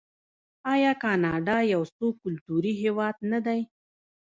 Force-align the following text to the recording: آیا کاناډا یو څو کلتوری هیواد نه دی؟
آیا 0.73 0.91
کاناډا 1.03 1.57
یو 1.73 1.81
څو 1.95 2.05
کلتوری 2.21 2.73
هیواد 2.83 3.15
نه 3.31 3.39
دی؟ 3.45 3.61